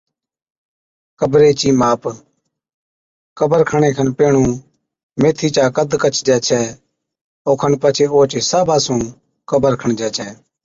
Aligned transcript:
قبري 1.19 1.51
چِي 1.59 1.69
ماپ، 1.79 2.03
قبر 3.39 3.59
کڻڻي 3.69 3.91
کن 3.97 4.07
پيھڻُون 4.17 4.51
ميٿِي 5.21 5.47
چا 5.55 5.63
قد 5.75 5.89
ڪڇجَي 6.01 6.37
ڇَي 6.47 6.61
اوکن 7.47 7.73
پڇي 7.81 8.05
اوھچ 8.13 8.31
حصابا 8.39 8.75
سُون 8.85 9.01
قبر 9.49 9.73
کڻجَي 9.81 10.09
ڇَي 10.15 10.29